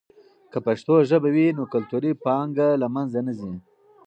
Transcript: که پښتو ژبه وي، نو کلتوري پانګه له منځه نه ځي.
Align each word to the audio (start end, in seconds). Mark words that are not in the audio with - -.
که 0.51 0.57
پښتو 0.65 0.93
ژبه 1.09 1.29
وي، 1.35 1.47
نو 1.57 1.63
کلتوري 1.73 2.11
پانګه 2.23 2.67
له 2.81 2.87
منځه 2.95 3.19
نه 3.27 3.33
ځي. 3.39 3.53